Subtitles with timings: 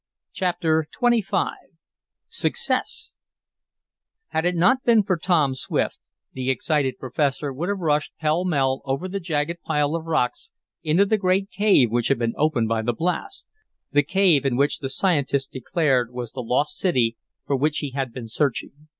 [0.33, 1.51] Chapter XXV
[2.27, 3.13] Success
[4.29, 5.99] Had it not been for Tom Swift,
[6.33, 10.49] the excited professor would have rushed pellmell over the jagged pile of rocks
[10.81, 13.45] into the great cave which had been opened by the blast,
[13.91, 17.15] the cave in which the scientist declared was the lost city
[17.45, 18.87] for which he had been searching.